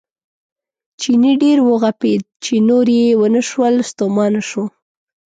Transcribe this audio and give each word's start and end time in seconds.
چیني 1.01 1.33
ډېر 1.43 1.57
وغپېد 1.69 2.21
چې 2.43 2.53
نور 2.69 2.85
یې 2.99 3.07
ونه 3.19 3.41
شول 3.49 3.75
ستومانه 3.89 4.41
شو. 4.49 4.63